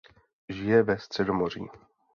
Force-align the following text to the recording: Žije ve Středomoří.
Žije 0.49 0.83
ve 0.83 0.97
Středomoří. 0.99 1.67